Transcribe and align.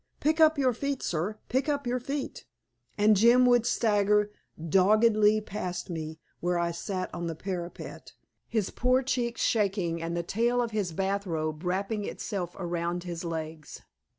"Pick 0.19 0.39
up 0.39 0.57
your 0.57 0.73
feet, 0.73 1.03
sir! 1.03 1.37
Pick 1.47 1.69
up 1.69 1.85
your 1.85 1.99
feet!" 1.99 2.47
And 2.97 3.15
Jim 3.15 3.45
would 3.45 3.67
stagger 3.67 4.31
doggedly 4.57 5.41
past 5.41 5.91
me, 5.91 6.19
where 6.39 6.57
I 6.57 6.71
sat 6.71 7.13
on 7.13 7.27
the 7.27 7.35
parapet, 7.35 8.13
his 8.49 8.71
poor 8.71 9.03
cheeks 9.03 9.41
shaking 9.43 10.01
and 10.01 10.17
the 10.17 10.23
tail 10.23 10.59
of 10.59 10.71
his 10.71 10.91
bath 10.91 11.27
robe 11.27 11.63
wrapping 11.63 12.03
itself 12.05 12.55
around 12.57 13.03
his 13.03 13.23
legs. 13.23 13.83